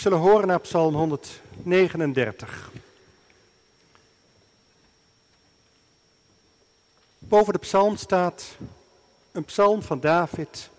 [0.00, 2.72] Zullen horen naar Psalm 139.
[7.18, 8.56] Boven de psalm staat
[9.32, 10.70] een psalm van David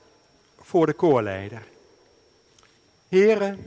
[0.60, 1.68] voor de koorleider.
[3.08, 3.58] Heere,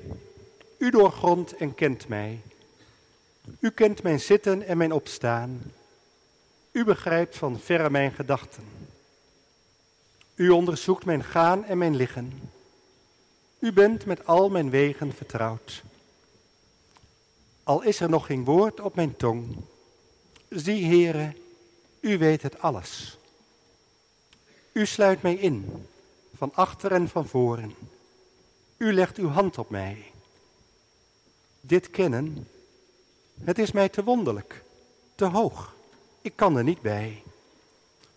[0.78, 2.40] u doorgrondt en kent mij.
[3.60, 5.62] U kent mijn zitten en mijn opstaan.
[6.72, 8.64] U begrijpt van verre mijn gedachten.
[10.34, 12.52] U onderzoekt mijn gaan en mijn liggen.
[13.64, 15.82] U bent met al mijn wegen vertrouwd.
[17.62, 19.56] Al is er nog geen woord op mijn tong,
[20.48, 21.36] zie, Heere,
[22.00, 23.18] u weet het alles.
[24.72, 25.86] U sluit mij in,
[26.36, 27.74] van achter en van voren.
[28.76, 30.12] U legt uw hand op mij.
[31.60, 32.48] Dit kennen,
[33.44, 34.64] het is mij te wonderlijk,
[35.14, 35.74] te hoog.
[36.20, 37.22] Ik kan er niet bij.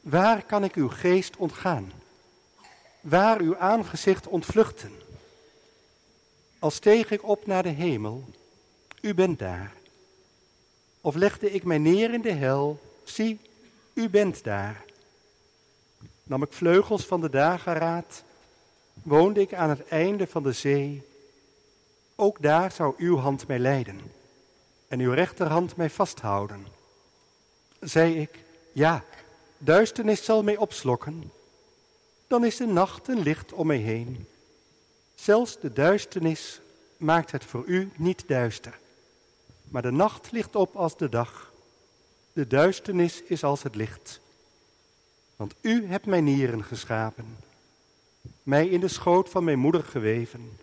[0.01, 1.91] Waar kan ik uw geest ontgaan?
[3.01, 5.05] Waar uw aangezicht ontvluchten?
[6.67, 8.23] Als steeg ik op naar de hemel,
[9.01, 9.73] u bent daar.
[11.01, 13.39] Of legde ik mij neer in de hel, zie,
[13.93, 14.83] u bent daar.
[16.23, 18.23] Nam ik vleugels van de dageraad,
[19.03, 21.03] woonde ik aan het einde van de zee.
[22.15, 24.01] Ook daar zou uw hand mij leiden
[24.87, 26.67] en uw rechterhand mij vasthouden.
[27.79, 28.39] Zei ik,
[28.71, 29.03] ja,
[29.57, 31.31] duisternis zal mij opslokken,
[32.27, 34.27] dan is de nacht een licht om mij heen.
[35.19, 36.61] Zelfs de duisternis
[36.97, 38.79] maakt het voor u niet duister.
[39.63, 41.53] Maar de nacht ligt op als de dag.
[42.33, 44.21] De duisternis is als het licht.
[45.35, 47.37] Want u hebt mijn nieren geschapen,
[48.43, 50.57] mij in de schoot van mijn moeder geweven.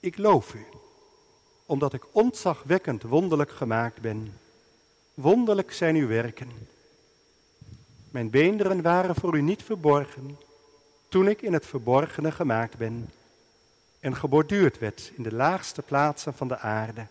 [0.00, 0.66] Ik loof u,
[1.66, 4.38] omdat ik ontzagwekkend wonderlijk gemaakt ben.
[5.14, 6.50] Wonderlijk zijn uw werken.
[8.10, 10.38] Mijn beenderen waren voor u niet verborgen,
[11.08, 13.10] toen ik in het verborgene gemaakt ben
[14.02, 17.06] en geborduurd werd in de laagste plaatsen van de aarde.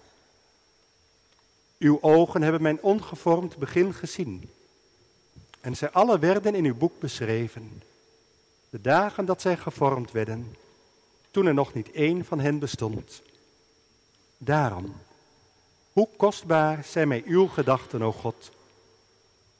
[1.77, 4.49] Uw ogen hebben mijn ongevormd begin gezien.
[5.61, 7.81] En zij alle werden in uw boek beschreven.
[8.69, 10.55] De dagen dat zij gevormd werden,
[11.31, 13.21] toen er nog niet één van hen bestond.
[14.37, 14.95] Daarom,
[15.93, 18.51] hoe kostbaar zijn mij uw gedachten, o God.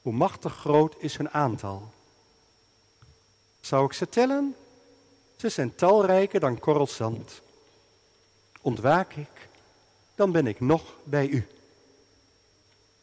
[0.02, 1.90] Hoe machtig groot is hun aantal.
[3.60, 4.54] Zou ik ze tellen?
[5.42, 7.40] Ze zijn talrijker dan korrels zand.
[8.60, 9.48] Ontwaak ik,
[10.14, 11.46] dan ben ik nog bij u.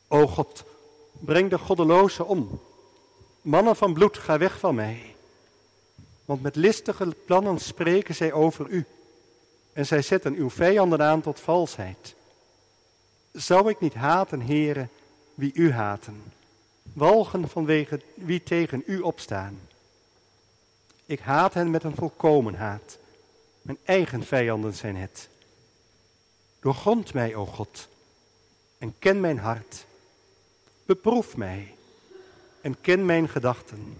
[0.07, 0.63] O God,
[1.11, 2.61] breng de goddelozen om.
[3.41, 5.15] Mannen van bloed, ga weg van mij.
[6.25, 8.85] Want met listige plannen spreken zij over u.
[9.73, 12.15] En zij zetten uw vijanden aan tot valsheid.
[13.31, 14.89] Zou ik niet haten, heren,
[15.33, 16.23] wie u haten?
[16.93, 19.59] Walgen vanwege wie tegen u opstaan?
[21.09, 22.97] Ik haat hen met een volkomen haat.
[23.61, 25.29] Mijn eigen vijanden zijn het.
[26.59, 27.87] Doorgrond mij, o God,
[28.77, 29.85] en ken mijn hart.
[30.85, 31.75] Beproef mij
[32.61, 33.97] en ken mijn gedachten.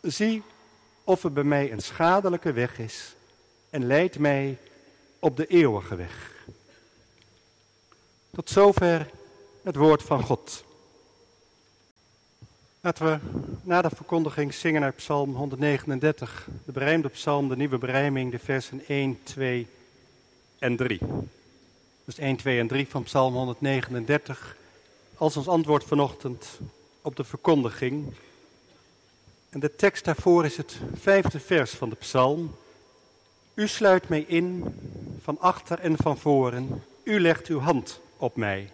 [0.00, 0.42] Zie
[1.04, 3.14] of er bij mij een schadelijke weg is
[3.70, 4.58] en leid mij
[5.18, 6.46] op de eeuwige weg.
[8.30, 9.10] Tot zover
[9.62, 10.64] het woord van God.
[12.84, 13.18] Laten we
[13.62, 18.82] na de verkondiging zingen uit Psalm 139, de berijmde psalm, de nieuwe berijming, de versen
[18.86, 19.66] 1, 2
[20.58, 21.00] en 3.
[22.04, 24.56] Dus 1, 2 en 3 van Psalm 139
[25.16, 26.60] als ons antwoord vanochtend
[27.02, 28.14] op de verkondiging.
[29.50, 32.56] En de tekst daarvoor is het vijfde vers van de psalm.
[33.54, 34.74] U sluit mij in
[35.22, 36.82] van achter en van voren.
[37.02, 38.70] U legt uw hand op mij.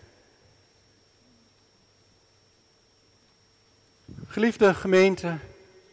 [4.17, 5.39] Geliefde gemeente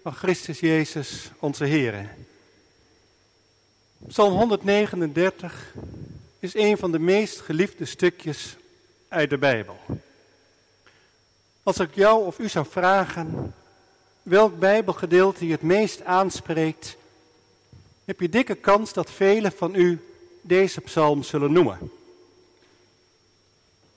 [0.02, 2.10] van Christus Jezus, onze Heer.
[4.08, 5.74] Psalm 139
[6.40, 8.56] is een van de meest geliefde stukjes
[9.08, 9.78] uit de Bijbel.
[11.64, 13.54] Als ik jou of u zou vragen
[14.24, 16.98] welk Bijbelgedeelte je het meest aanspreekt,
[18.06, 20.00] heb je dikke kans dat velen van u
[20.42, 21.92] deze psalm zullen noemen.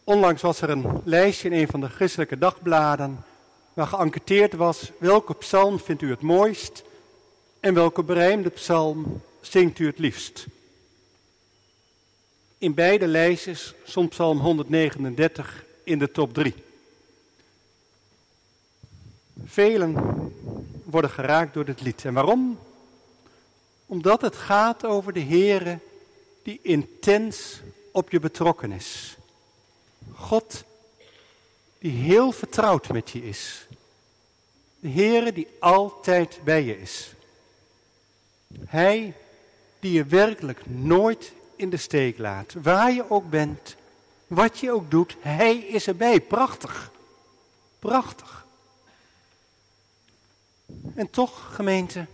[0.05, 3.25] Onlangs was er een lijstje in een van de christelijke dagbladen
[3.79, 6.83] waar geënquêteerd was welke psalm vindt u het mooist
[7.61, 10.47] en welke berijmde psalm zingt u het liefst.
[12.59, 16.55] In beide lijstjes stond psalm 139 in de top 3.
[19.45, 19.95] Velen
[20.85, 22.05] worden geraakt door dit lied.
[22.05, 22.59] En waarom?
[23.87, 25.79] Omdat het gaat over de Heere
[26.43, 27.61] die intens
[27.93, 29.17] op je betrokken is.
[30.15, 30.65] God
[31.79, 33.67] die heel vertrouwd met je is.
[34.81, 37.13] De Heere die altijd bij je is.
[38.67, 39.15] Hij
[39.81, 42.53] die je werkelijk nooit in de steek laat.
[42.63, 43.77] Waar je ook bent,
[44.27, 46.21] wat je ook doet, Hij is erbij.
[46.21, 46.91] Prachtig.
[47.79, 48.47] Prachtig.
[50.95, 52.07] En toch, gemeente,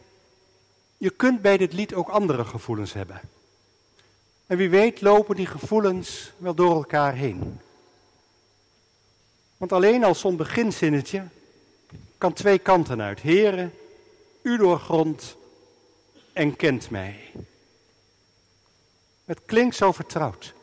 [0.96, 3.20] je kunt bij dit lied ook andere gevoelens hebben.
[4.46, 7.60] En wie weet lopen die gevoelens wel door elkaar heen.
[9.56, 11.24] Want alleen al zo'n beginzinnetje
[12.18, 13.20] kan twee kanten uit.
[13.20, 13.72] Heren,
[14.42, 15.36] u doorgrond
[16.32, 17.30] en kent mij.
[19.24, 20.54] Het klinkt zo vertrouwd.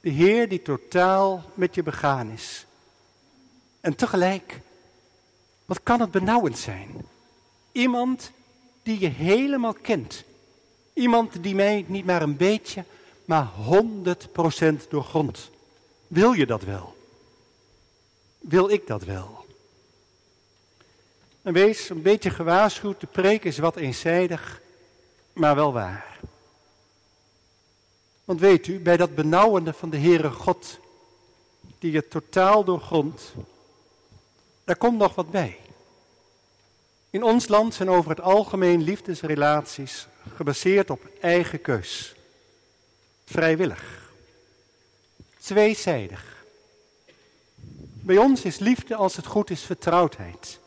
[0.00, 2.66] De Heer die totaal met je begaan is.
[3.80, 4.60] En tegelijk,
[5.64, 7.06] wat kan het benauwend zijn?
[7.72, 8.32] Iemand
[8.82, 10.24] die je helemaal kent.
[10.92, 12.84] Iemand die mij niet maar een beetje,
[13.24, 13.48] maar
[14.74, 15.50] 100% doorgrond.
[16.06, 16.97] Wil je dat wel?
[18.48, 19.46] Wil ik dat wel?
[21.42, 24.60] En wees een beetje gewaarschuwd, de preek is wat eenzijdig,
[25.32, 26.18] maar wel waar.
[28.24, 30.78] Want weet u, bij dat benauwende van de Heere God,
[31.78, 33.32] die je totaal doorgrondt,
[34.64, 35.58] daar komt nog wat bij.
[37.10, 42.14] In ons land zijn over het algemeen liefdesrelaties gebaseerd op eigen keus.
[43.24, 44.12] Vrijwillig.
[45.38, 46.37] Tweezijdig.
[48.00, 50.58] Bij ons is liefde, als het goed is, vertrouwdheid.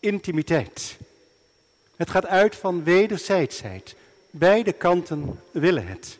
[0.00, 0.96] Intimiteit.
[1.96, 3.96] Het gaat uit van wederzijdsheid.
[4.30, 6.18] Beide kanten willen het.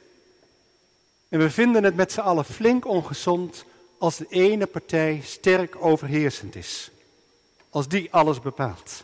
[1.29, 3.65] En we vinden het met z'n allen flink ongezond
[3.99, 6.91] als de ene partij sterk overheersend is.
[7.71, 9.03] Als die alles bepaalt.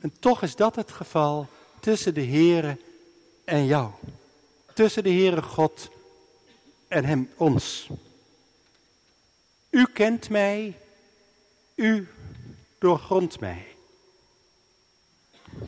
[0.00, 1.48] En toch is dat het geval
[1.80, 2.78] tussen de Heere
[3.44, 3.90] en jou.
[4.74, 5.88] Tussen de Heere God
[6.88, 7.88] en hem, ons.
[9.76, 10.78] U kent mij,
[11.74, 12.08] u
[12.78, 13.66] doorgrondt mij.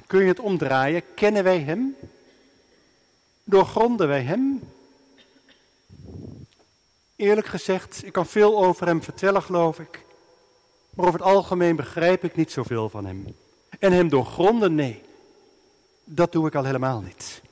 [0.06, 1.02] Kun je het omdraaien?
[1.14, 1.96] Kennen wij hem?
[3.44, 4.70] Doorgronden wij hem?
[7.16, 10.04] Eerlijk gezegd, ik kan veel over hem vertellen, geloof ik.
[10.90, 13.36] Maar over het algemeen begrijp ik niet zoveel van hem.
[13.78, 15.02] En hem doorgronden, nee.
[16.04, 17.42] Dat doe ik al helemaal niet.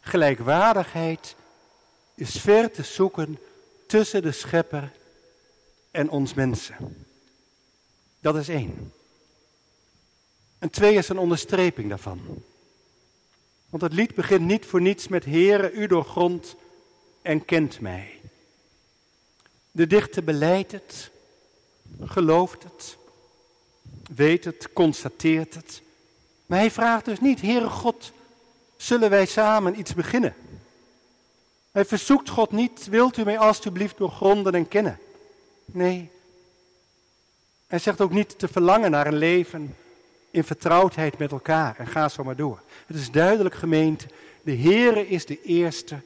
[0.00, 1.36] Gelijkwaardigheid
[2.14, 3.38] is ver te zoeken
[3.86, 4.92] tussen de schepper
[5.94, 7.06] en ons mensen.
[8.20, 8.92] Dat is één.
[10.58, 12.42] En twee is een onderstreping daarvan.
[13.70, 16.56] Want het lied begint niet voor niets met Heere, u doorgrond
[17.22, 18.20] en kent mij.
[19.70, 21.10] De dichter beleidt het,
[22.00, 22.96] gelooft het,
[24.14, 25.82] weet het, constateert het.
[26.46, 28.12] Maar hij vraagt dus niet, Heere God,
[28.76, 30.34] zullen wij samen iets beginnen?
[31.72, 34.98] Hij verzoekt God niet, wilt u mij alstublieft doorgronden en kennen?
[35.64, 36.10] Nee.
[37.66, 39.76] Hij zegt ook niet te verlangen naar een leven
[40.30, 42.62] in vertrouwdheid met elkaar en ga zo maar door.
[42.86, 44.06] Het is duidelijk gemeend,
[44.42, 46.00] de Heere is de eerste,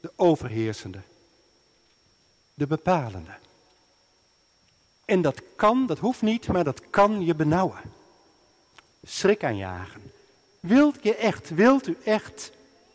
[0.00, 1.00] de overheersende,
[2.54, 3.34] de bepalende.
[5.04, 7.80] En dat kan, dat hoeft niet, maar dat kan je benauwen.
[9.02, 10.12] Schrik aanjagen.
[10.60, 12.52] Wilt je echt, wilt u echt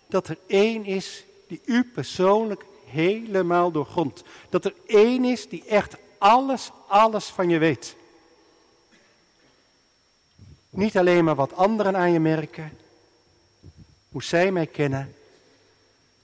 [0.07, 4.23] dat er één is die u persoonlijk helemaal doorgrondt?
[4.49, 7.95] Dat er één is die echt alles, alles van je weet.
[10.69, 12.77] Niet alleen maar wat anderen aan je merken,
[14.09, 15.15] hoe zij mij kennen,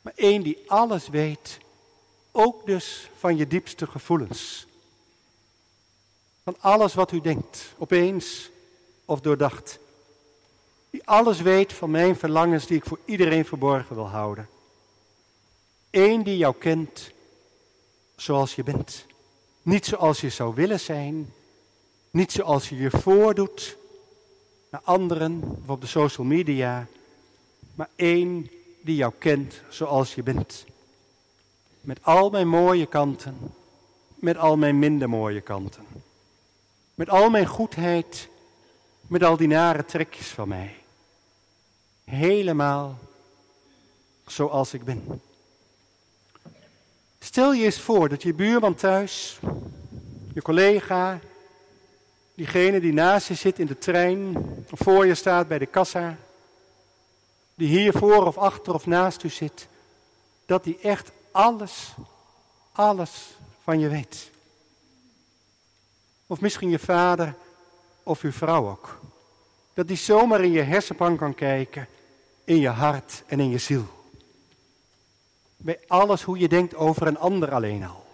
[0.01, 1.58] maar één die alles weet,
[2.32, 4.68] ook dus van je diepste gevoelens.
[6.44, 8.50] Van alles wat u denkt, opeens
[9.06, 9.80] of doordacht.
[10.89, 14.50] Die alles weet van mijn verlangens die ik voor iedereen verborgen wil houden.
[15.92, 17.12] Eén die jou kent
[18.16, 19.06] zoals je bent.
[19.62, 21.34] Niet zoals je zou willen zijn.
[22.12, 23.78] Niet zoals je je voordoet
[24.70, 26.88] naar anderen of op de social media.
[27.76, 28.50] Maar één
[28.82, 30.66] die jou kent zoals je bent.
[31.82, 33.54] Met al mijn mooie kanten.
[34.16, 35.86] Met al mijn minder mooie kanten.
[36.96, 38.30] Met al mijn goedheid,
[39.08, 40.76] met al die nare trekjes van mij.
[42.04, 43.00] Helemaal
[44.26, 45.22] zoals ik ben.
[47.24, 49.40] Stel je eens voor dat je buurman thuis,
[50.34, 51.20] je collega,
[52.36, 54.36] diegene die naast je zit in de trein,
[54.72, 56.18] of voor je staat bij de kassa,
[57.56, 59.68] die hier voor of achter of naast u zit,
[60.46, 61.94] dat die echt alles,
[62.72, 64.30] alles van je weet.
[66.28, 67.36] Of misschien je vader
[68.04, 69.00] of uw vrouw ook.
[69.74, 71.88] Dat die zomaar in je hersenpan kan kijken,
[72.44, 74.00] in je hart en in je ziel.
[75.62, 78.06] Bij alles hoe je denkt over een ander alleen al.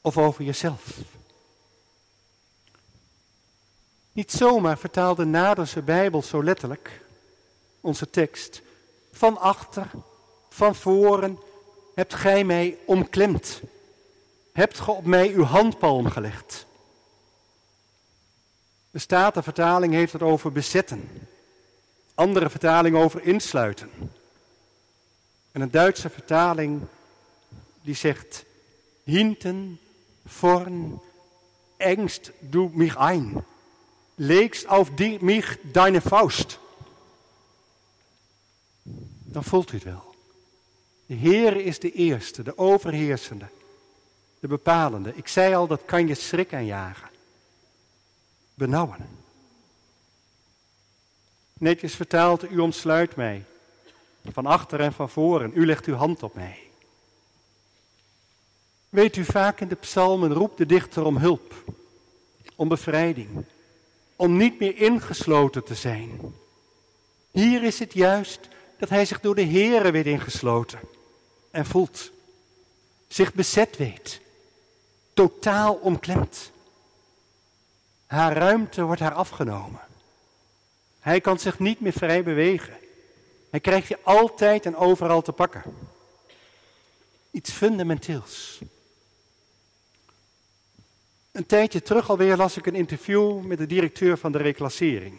[0.00, 0.98] Of over jezelf.
[4.12, 7.00] Niet zomaar vertaalt de Naderse Bijbel zo letterlijk,
[7.80, 8.62] onze tekst,
[9.12, 9.90] van achter,
[10.48, 11.38] van voren,
[11.94, 13.60] hebt gij mij omklemd.
[14.52, 16.66] Hebt ge op mij uw handpalm gelegd.
[18.90, 21.28] De Statenvertaling heeft het over bezetten.
[22.14, 23.90] Andere vertaling over insluiten.
[25.52, 26.82] En een Duitse vertaling
[27.82, 28.44] die zegt,
[29.04, 29.78] hinten,
[30.24, 31.00] vorn,
[31.76, 33.44] engst du mich ein.
[34.16, 36.58] Legst auf die, mich deine Faust.
[39.24, 40.14] Dan voelt u het wel.
[41.06, 43.48] De Heer is de eerste, de overheersende,
[44.40, 45.12] de bepalende.
[45.16, 47.08] Ik zei al, dat kan je schrik aanjagen.
[48.54, 49.08] Benauwen.
[51.52, 53.44] Netjes vertaald, u omsluit mij.
[54.24, 55.50] Van achter en van voren.
[55.54, 56.58] U legt uw hand op mij.
[58.88, 61.54] Weet u, vaak in de psalmen roept de dichter om hulp,
[62.56, 63.44] om bevrijding,
[64.16, 66.34] om niet meer ingesloten te zijn.
[67.30, 68.48] Hier is het juist
[68.78, 70.80] dat hij zich door de Here weer ingesloten
[71.50, 72.10] en voelt,
[73.08, 74.20] zich bezet weet,
[75.14, 76.50] totaal omklemd.
[78.06, 79.80] Haar ruimte wordt haar afgenomen.
[81.00, 82.74] Hij kan zich niet meer vrij bewegen.
[83.52, 85.62] Hij krijgt je altijd en overal te pakken.
[87.30, 88.60] Iets fundamenteels.
[91.32, 95.18] Een tijdje terug alweer las ik een interview met de directeur van de reclassering.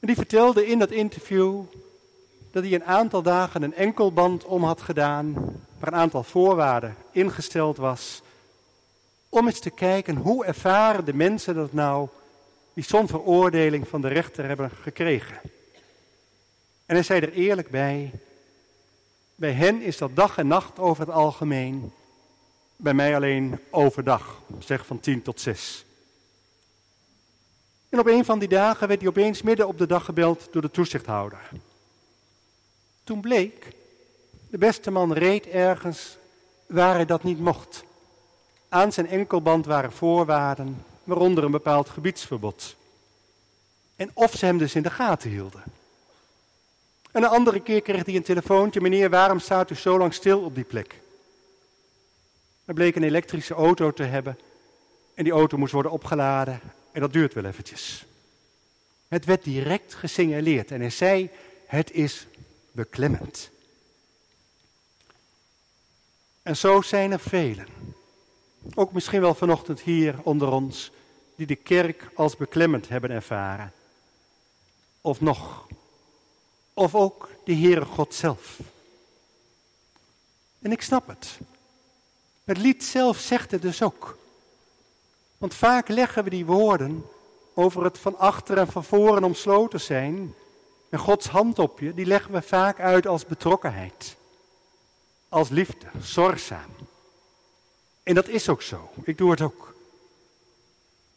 [0.00, 1.62] En die vertelde in dat interview
[2.50, 5.32] dat hij een aantal dagen een enkelband om had gedaan,
[5.78, 8.22] waar een aantal voorwaarden ingesteld was,
[9.28, 12.08] om eens te kijken hoe ervaren de mensen dat nou,
[12.74, 15.40] die zo'n veroordeling van de rechter hebben gekregen.
[16.92, 18.10] En hij zei er eerlijk bij,
[19.34, 21.92] bij hen is dat dag en nacht over het algemeen,
[22.76, 25.84] bij mij alleen overdag, zeg van tien tot zes.
[27.88, 30.62] En op een van die dagen werd hij opeens midden op de dag gebeld door
[30.62, 31.50] de toezichthouder.
[33.04, 33.72] Toen bleek,
[34.50, 36.18] de beste man reed ergens
[36.66, 37.84] waar hij dat niet mocht.
[38.68, 42.76] Aan zijn enkelband waren voorwaarden, waaronder een bepaald gebiedsverbod.
[43.96, 45.62] En of ze hem dus in de gaten hielden.
[47.12, 50.40] En een andere keer kreeg hij een telefoontje, meneer, waarom staat u zo lang stil
[50.40, 51.00] op die plek?
[52.64, 54.38] Er bleek een elektrische auto te hebben
[55.14, 56.60] en die auto moest worden opgeladen
[56.92, 58.04] en dat duurt wel eventjes.
[59.08, 61.30] Het werd direct gesignaleerd en hij zei,
[61.66, 62.26] het is
[62.72, 63.50] beklemmend.
[66.42, 67.66] En zo zijn er velen,
[68.74, 70.92] ook misschien wel vanochtend hier onder ons,
[71.36, 73.72] die de kerk als beklemmend hebben ervaren.
[75.00, 75.66] Of nog,
[76.74, 78.58] of ook de Heere God zelf.
[80.60, 81.38] En ik snap het.
[82.44, 84.18] Het lied zelf zegt het dus ook.
[85.38, 87.06] Want vaak leggen we die woorden
[87.54, 90.34] over het van achter en van voren omsloten zijn
[90.88, 94.16] en Gods hand op je, die leggen we vaak uit als betrokkenheid.
[95.28, 96.70] Als liefde, zorgzaam.
[98.02, 98.90] En dat is ook zo.
[99.02, 99.74] Ik doe het ook.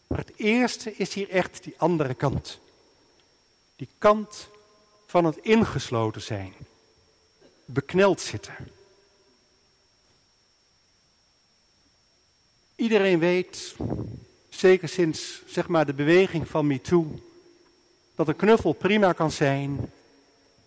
[0.07, 2.59] Maar het eerste is hier echt die andere kant.
[3.75, 4.47] Die kant
[5.15, 6.53] van het ingesloten zijn.
[7.65, 8.53] Bekneld zitten.
[12.75, 13.75] Iedereen weet,
[14.49, 17.19] zeker sinds zeg maar de beweging van MeToo,
[18.15, 19.91] dat een knuffel prima kan zijn,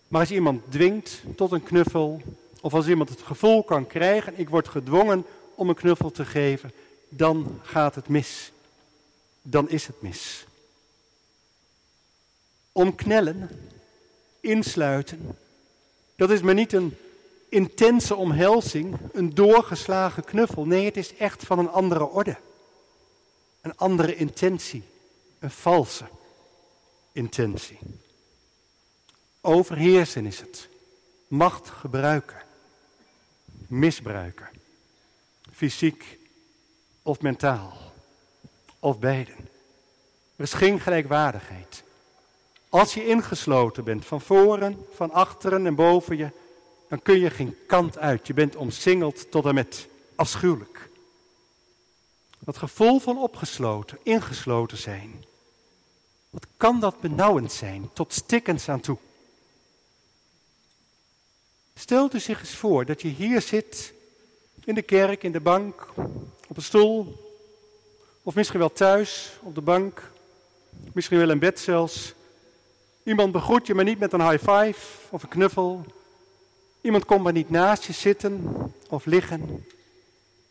[0.07, 2.21] maar als iemand dwingt tot een knuffel,
[2.61, 5.25] of als iemand het gevoel kan krijgen, ik word gedwongen
[5.55, 6.71] om een knuffel te geven,
[7.09, 8.51] dan gaat het mis.
[9.41, 10.45] Dan is het mis.
[12.71, 13.49] Omknellen,
[14.41, 15.37] insluiten,
[16.15, 16.97] dat is maar niet een
[17.49, 20.65] intense omhelzing, een doorgeslagen knuffel.
[20.65, 22.37] Nee, het is echt van een andere orde.
[23.61, 24.83] Een andere intentie,
[25.39, 26.05] een valse
[27.11, 27.79] intentie.
[29.41, 30.69] Overheersen is het.
[31.27, 32.41] Macht gebruiken.
[33.67, 34.49] Misbruiken.
[35.53, 36.19] Fysiek
[37.03, 37.77] of mentaal.
[38.79, 39.35] Of beiden.
[40.35, 41.83] Er is geen gelijkwaardigheid.
[42.69, 46.29] Als je ingesloten bent, van voren, van achteren en boven je,
[46.87, 48.27] dan kun je geen kant uit.
[48.27, 49.87] Je bent omsingeld tot en met.
[50.15, 50.89] Afschuwelijk.
[52.39, 55.25] Dat gevoel van opgesloten, ingesloten zijn.
[56.29, 58.97] Wat kan dat benauwend zijn, tot stikkens aan toe?
[61.75, 63.93] Stelt u zich eens voor dat je hier zit,
[64.63, 65.87] in de kerk, in de bank,
[66.47, 67.27] op een stoel,
[68.23, 70.11] of misschien wel thuis, op de bank,
[70.93, 72.13] misschien wel in bed zelfs.
[73.09, 75.85] Iemand begroet je, maar niet met een high five of een knuffel.
[76.81, 78.43] Iemand komt maar niet naast je zitten
[78.89, 79.65] of liggen.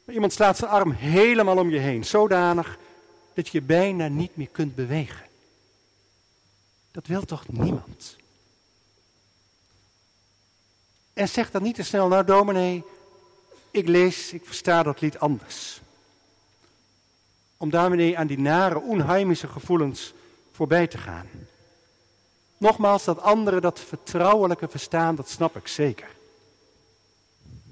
[0.07, 2.79] iemand slaat zijn arm helemaal om je heen, zodanig
[3.35, 5.27] dat je bijna niet meer kunt bewegen.
[6.91, 8.17] Dat wil toch niemand?
[11.12, 12.85] En zeg dan niet te snel, nou dominee,
[13.71, 15.81] ik lees, ik versta dat lied anders.
[17.57, 20.12] Om daarmee aan die nare, onheimische gevoelens
[20.53, 21.29] voorbij te gaan.
[22.59, 26.09] Nogmaals, dat anderen dat vertrouwelijke verstaan, dat snap ik zeker.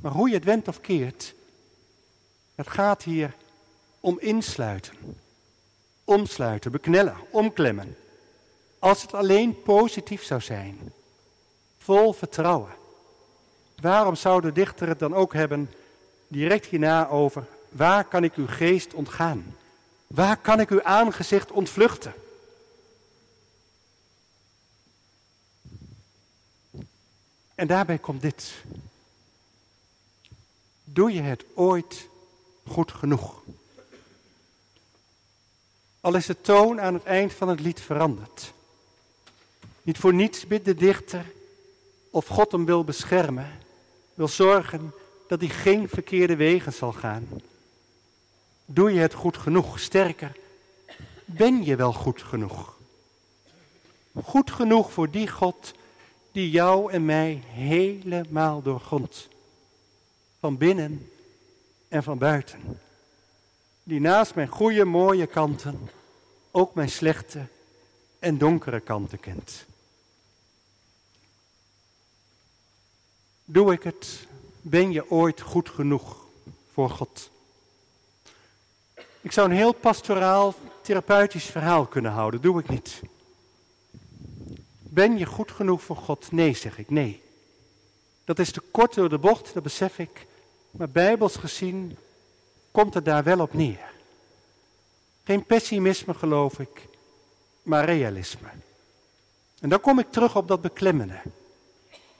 [0.01, 1.35] Maar hoe je het went of keert,
[2.55, 3.35] het gaat hier
[4.01, 4.95] om insluiten,
[6.05, 7.97] omsluiten, beknellen, omklemmen.
[8.79, 10.93] Als het alleen positief zou zijn,
[11.79, 12.71] vol vertrouwen.
[13.81, 15.71] Waarom zou de dichter het dan ook hebben
[16.29, 19.57] direct hierna over, waar kan ik uw geest ontgaan?
[20.07, 22.15] Waar kan ik uw aangezicht ontvluchten?
[27.57, 28.55] En daarbij komt dit.
[30.85, 32.09] Doe je het ooit
[32.67, 33.43] goed genoeg?
[36.01, 38.53] Al is de toon aan het eind van het lied veranderd.
[39.83, 41.33] Niet voor niets bidt de dichter
[42.11, 43.59] of God hem wil beschermen,
[44.15, 44.93] wil zorgen
[45.29, 47.29] dat hij geen verkeerde wegen zal gaan.
[48.65, 49.81] Doe je het goed genoeg?
[49.81, 50.37] Sterker,
[51.25, 52.77] ben je wel goed genoeg?
[54.25, 55.75] Goed genoeg voor die God
[56.37, 59.29] die jou en mij helemaal doorgrondt.
[60.39, 61.11] Van binnen
[61.89, 62.81] en van buiten.
[63.83, 65.91] Die naast mijn goede, mooie kanten
[66.51, 67.47] ook mijn slechte
[68.19, 69.65] en donkere kanten kent.
[73.45, 74.27] Doe ik het?
[74.61, 76.27] Ben je ooit goed genoeg
[76.73, 77.31] voor God?
[79.21, 82.41] Ik zou een heel pastoraal, therapeutisch verhaal kunnen houden.
[82.41, 83.03] Doe ik niet.
[84.97, 86.33] Ben je goed genoeg voor God?
[86.33, 87.23] Nee, zeg ik, nee.
[88.25, 90.27] Dat is te kort door de bocht, dat besef ik.
[90.71, 91.97] Maar bijbels gezien
[92.71, 93.93] komt het daar wel op neer.
[95.25, 96.89] Geen pessimisme geloof ik,
[97.63, 98.49] maar realisme.
[99.61, 101.21] En dan kom ik terug op dat beklemmende.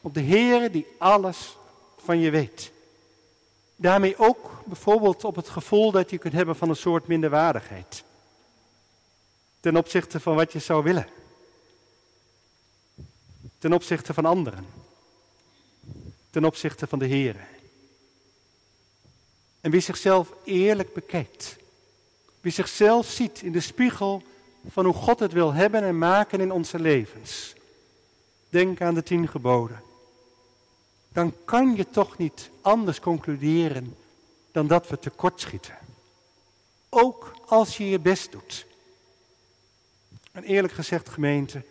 [0.01, 1.57] Op de Heer die alles
[1.97, 2.73] van je weet.
[3.77, 8.05] Daarmee ook bijvoorbeeld op het gevoel dat je kunt hebben van een soort minderwaardigheid.
[9.61, 11.25] Ten opzichte van wat je zou willen.
[13.59, 14.67] Ten opzichte van anderen.
[16.31, 17.37] Ten opzichte van de Heer.
[19.61, 21.57] En wie zichzelf eerlijk bekijkt.
[22.41, 24.23] Wie zichzelf ziet in de spiegel
[24.69, 27.55] van hoe God het wil hebben en maken in onze levens.
[28.49, 29.85] Denk aan de tien geboden
[31.17, 33.97] dan kan je toch niet anders concluderen
[34.53, 35.79] dan dat we tekortschieten.
[36.89, 38.67] Ook als je je best doet.
[40.33, 41.65] En eerlijk gezegd, gemeente,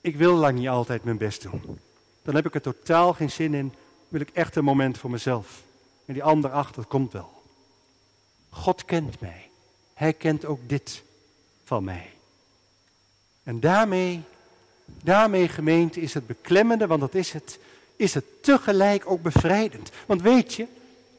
[0.00, 1.78] ik wil lang niet altijd mijn best doen.
[2.22, 3.74] Dan heb ik er totaal geen zin in,
[4.08, 5.62] wil ik echt een moment voor mezelf.
[6.04, 7.42] En die ander achter, komt wel.
[8.48, 9.48] God kent mij.
[9.94, 11.02] Hij kent ook dit
[11.64, 12.10] van mij.
[13.42, 14.22] En daarmee,
[15.02, 17.58] daarmee gemeente, is het beklemmende, want dat is het,
[17.96, 19.90] is het tegelijk ook bevrijdend.
[20.06, 20.66] Want weet je,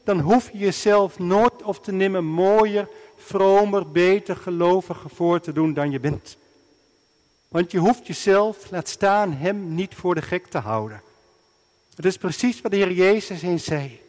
[0.04, 5.74] dan hoef je jezelf nooit of te nimmer mooier, vromer, beter, geloviger voor te doen
[5.74, 6.36] dan je bent.
[7.52, 11.02] Want je hoeft jezelf, laat staan, hem niet voor de gek te houden.
[11.94, 14.00] Het is precies wat de Heer Jezus eens zei.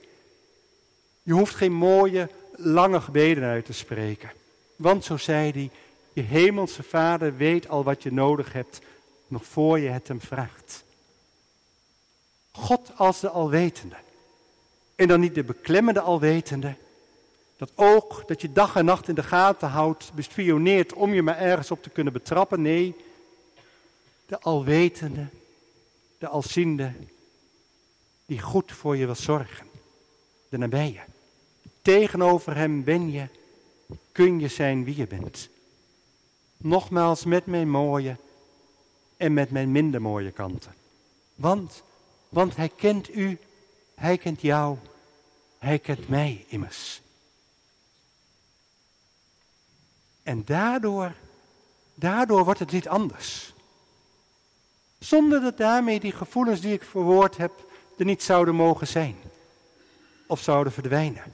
[1.23, 4.32] Je hoeft geen mooie, lange gebeden uit te spreken.
[4.75, 5.69] Want zo zei hij,
[6.13, 8.79] je hemelse Vader weet al wat je nodig hebt,
[9.27, 10.84] nog voor je het hem vraagt.
[12.51, 13.95] God als de alwetende.
[14.95, 16.75] En dan niet de beklemmende alwetende.
[17.58, 21.38] Dat oog dat je dag en nacht in de gaten houdt, bespioneert om je maar
[21.38, 22.62] ergens op te kunnen betrappen.
[22.62, 22.95] Nee,
[24.34, 25.28] de alwetende,
[26.17, 26.93] de alziende,
[28.26, 29.67] die goed voor je wil zorgen.
[30.50, 31.00] De nabije.
[31.82, 33.28] Tegenover hem ben je,
[34.12, 35.50] kun je zijn wie je bent.
[36.58, 38.17] Nogmaals met mijn mooie
[39.17, 40.74] en met mijn minder mooie kanten.
[41.36, 41.84] Want
[42.30, 43.39] want hij kent u,
[43.96, 44.78] hij kent jou,
[45.58, 47.02] hij kent mij immers.
[50.24, 51.13] En daardoor,
[51.93, 53.52] daardoor wordt het lied anders.
[55.03, 57.51] Zonder dat daarmee die gevoelens die ik verwoord heb
[57.97, 59.15] er niet zouden mogen zijn.
[60.27, 61.33] Of zouden verdwijnen.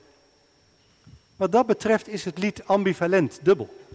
[1.35, 3.87] Wat dat betreft is het lied ambivalent, dubbel.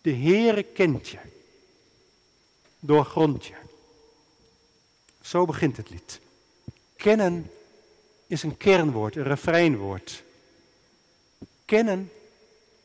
[0.00, 1.18] De Heere kent je,
[2.78, 3.54] doorgrond je.
[5.20, 6.20] Zo begint het lied.
[6.96, 7.50] Kennen
[8.26, 10.22] is een kernwoord, een refreinwoord.
[11.64, 12.12] Kennen,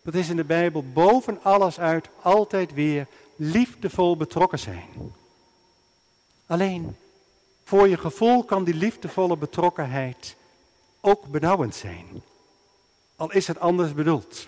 [0.01, 3.07] dat is in de Bijbel boven alles uit altijd weer
[3.37, 5.13] liefdevol betrokken zijn.
[6.45, 6.95] Alleen,
[7.63, 10.35] voor je gevoel kan die liefdevolle betrokkenheid
[11.01, 12.05] ook benauwend zijn.
[13.15, 14.47] Al is het anders bedoeld.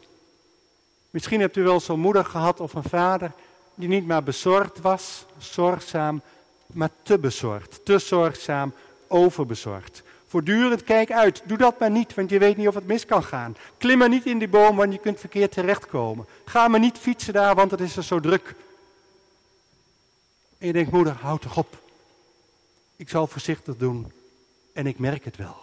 [1.10, 3.32] Misschien hebt u wel zo'n moeder gehad of een vader
[3.76, 6.22] die niet maar bezorgd was, zorgzaam,
[6.68, 8.74] maar te bezorgd, te zorgzaam,
[9.08, 10.04] overbezorgd.
[10.28, 13.24] Voortdurend kijk uit, doe dat maar niet, want je weet niet of het mis kan
[13.24, 13.56] gaan.
[13.78, 16.26] Klim maar niet in die boom, want je kunt verkeerd terechtkomen.
[16.46, 18.56] Ga maar niet fietsen daar, want het is er zo druk.
[20.60, 21.82] En je denkt, moeder, houd toch op.
[22.96, 24.12] Ik zal voorzichtig doen
[24.74, 25.56] en ik merk het wel.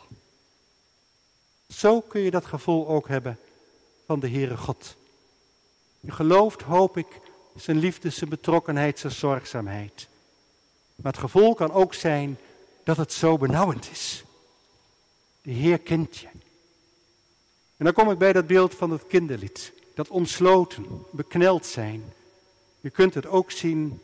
[1.68, 3.38] Zo kun je dat gevoel ook hebben
[4.06, 4.96] van de Heere God.
[6.00, 7.20] Je gelooft, hoop ik,
[7.56, 10.08] zijn liefde, zijn betrokkenheid, zijn zorgzaamheid.
[10.96, 12.38] Maar het gevoel kan ook zijn
[12.84, 14.24] dat het zo benauwend is.
[15.42, 16.28] De Heer kent je.
[17.76, 19.72] En dan kom ik bij dat beeld van het kinderlied.
[19.94, 22.12] Dat omsloten, bekneld zijn.
[22.80, 24.00] Je kunt het ook zien,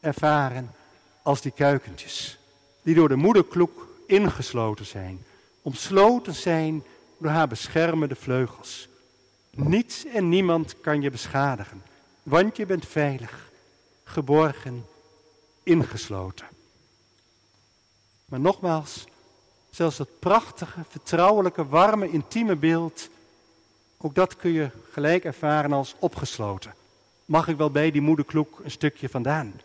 [0.00, 0.74] ervaren
[1.22, 2.38] als die kuikentjes.
[2.82, 5.24] Die door de moederkloek ingesloten zijn.
[5.62, 6.82] Omsloten zijn
[7.18, 8.88] door haar beschermende vleugels.
[9.50, 11.82] Niets en niemand kan je beschadigen,
[12.22, 13.50] want je bent veilig,
[14.04, 14.86] geborgen,
[15.62, 16.46] ingesloten.
[18.24, 19.04] Maar nogmaals,
[19.70, 23.08] zelfs dat prachtige, vertrouwelijke, warme, intieme beeld,
[23.98, 26.74] ook dat kun je gelijk ervaren als opgesloten.
[27.24, 29.60] Mag ik wel bij die moederkloek een stukje vandaan?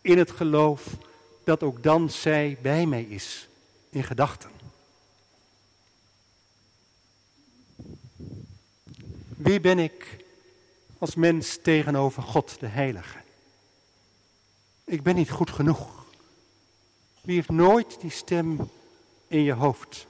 [0.00, 0.96] In het geloof
[1.44, 3.48] dat ook dan zij bij mij is,
[3.90, 4.50] in gedachten.
[9.36, 10.24] Wie ben ik
[10.98, 13.18] als mens tegenover God de Heilige?
[14.84, 16.06] Ik ben niet goed genoeg.
[17.20, 18.70] Wie heeft nooit die stem
[19.26, 20.06] in je hoofd,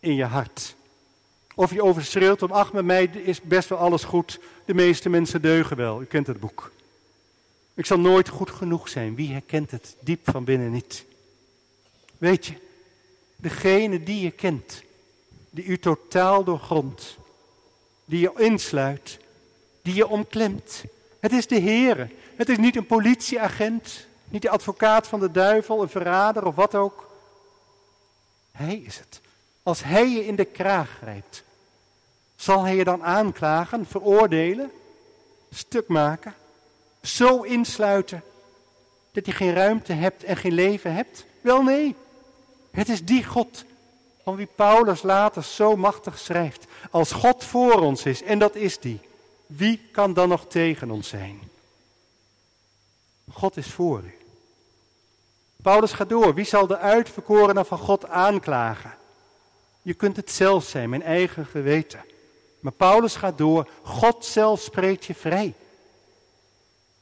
[0.00, 0.76] in je hart?
[1.54, 4.40] Of je overschreeuwt om, ach, met mij is best wel alles goed.
[4.64, 6.02] De meeste mensen deugen wel.
[6.02, 6.72] U kent het boek.
[7.76, 9.14] Ik zal nooit goed genoeg zijn.
[9.14, 11.04] Wie herkent het diep van binnen niet?
[12.18, 12.54] Weet je,
[13.36, 14.82] degene die je kent,
[15.50, 17.16] die u totaal doorgrondt,
[18.04, 19.18] die je insluit,
[19.82, 20.84] die je omklemt.
[21.20, 22.08] Het is de Heere.
[22.36, 26.74] Het is niet een politieagent, niet de advocaat van de duivel, een verrader of wat
[26.74, 27.10] ook.
[28.52, 29.20] Hij is het.
[29.62, 31.44] Als hij je in de kraag grijpt,
[32.36, 34.70] zal hij je dan aanklagen, veroordelen,
[35.50, 36.34] stuk maken,
[37.06, 38.22] zo insluiten
[39.12, 41.24] dat je geen ruimte hebt en geen leven hebt?
[41.40, 41.96] Wel nee,
[42.70, 43.64] het is die God
[44.22, 46.66] van wie Paulus later zo machtig schrijft.
[46.90, 49.00] Als God voor ons is, en dat is die,
[49.46, 51.40] wie kan dan nog tegen ons zijn?
[53.30, 54.14] God is voor u.
[55.62, 56.34] Paulus gaat door.
[56.34, 58.94] Wie zal de uitverkorenen van God aanklagen?
[59.82, 62.04] Je kunt het zelf zijn, mijn eigen geweten.
[62.60, 63.68] Maar Paulus gaat door.
[63.82, 65.54] God zelf spreekt je vrij.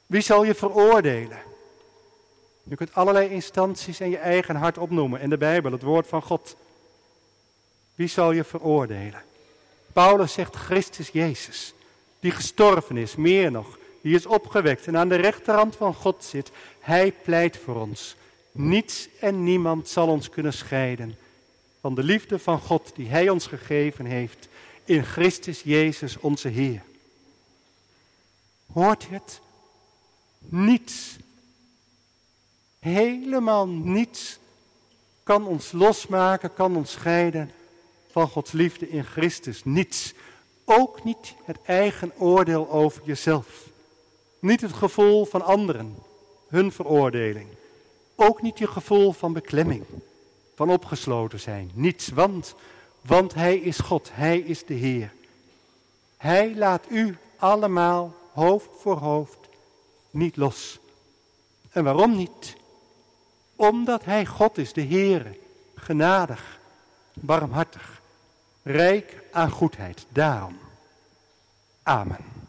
[0.07, 1.39] Wie zal je veroordelen?
[2.63, 5.21] Je kunt allerlei instanties en je eigen hart opnoemen.
[5.21, 6.57] In de Bijbel, het woord van God.
[7.95, 9.23] Wie zal je veroordelen?
[9.93, 11.75] Paulus zegt Christus Jezus,
[12.21, 16.51] die gestorven is, meer nog, die is opgewekt en aan de rechterhand van God zit.
[16.81, 18.17] Hij pleit voor ons.
[18.53, 21.17] Niets en niemand zal ons kunnen scheiden
[21.81, 24.49] van de liefde van God die Hij ons gegeven heeft
[24.85, 26.83] in Christus Jezus onze Heer.
[28.73, 29.41] Hoort je het?
[30.49, 31.17] Niets,
[32.79, 34.39] helemaal niets
[35.23, 37.51] kan ons losmaken, kan ons scheiden
[38.11, 39.65] van Gods liefde in Christus.
[39.65, 40.15] Niets.
[40.65, 43.69] Ook niet het eigen oordeel over jezelf.
[44.39, 45.95] Niet het gevoel van anderen,
[46.49, 47.47] hun veroordeling.
[48.17, 49.85] Ook niet je gevoel van beklemming,
[50.55, 51.71] van opgesloten zijn.
[51.75, 52.55] Niets, want,
[53.01, 55.13] want Hij is God, Hij is de Heer.
[56.17, 59.44] Hij laat u allemaal hoofd voor hoofd
[60.15, 60.79] niet los.
[61.71, 62.57] En waarom niet?
[63.57, 65.37] Omdat Hij God is, de Heer,
[65.75, 66.59] genadig,
[67.13, 68.03] barmhartig
[68.63, 70.07] rijk aan goedheid.
[70.09, 70.59] Daarom.
[71.83, 72.44] Amen.